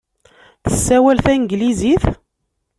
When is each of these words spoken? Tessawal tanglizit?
Tessawal 0.63 1.17
tanglizit? 1.25 2.03